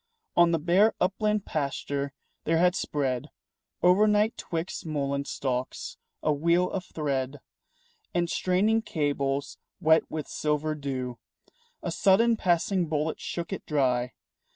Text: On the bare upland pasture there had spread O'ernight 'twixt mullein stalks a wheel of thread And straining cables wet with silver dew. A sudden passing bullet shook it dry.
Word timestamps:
On 0.35 0.49
the 0.49 0.57
bare 0.57 0.95
upland 0.99 1.45
pasture 1.45 2.11
there 2.45 2.57
had 2.57 2.73
spread 2.73 3.29
O'ernight 3.83 4.35
'twixt 4.35 4.83
mullein 4.83 5.25
stalks 5.25 5.97
a 6.23 6.33
wheel 6.33 6.71
of 6.71 6.85
thread 6.85 7.39
And 8.11 8.27
straining 8.27 8.81
cables 8.81 9.59
wet 9.79 10.09
with 10.09 10.27
silver 10.27 10.73
dew. 10.73 11.19
A 11.83 11.91
sudden 11.91 12.35
passing 12.35 12.87
bullet 12.87 13.19
shook 13.19 13.53
it 13.53 13.63
dry. 13.67 14.13